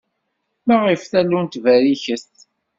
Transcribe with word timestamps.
Maɣef 0.67 1.01
tallunt 1.11 1.61
berriket? 1.63 2.25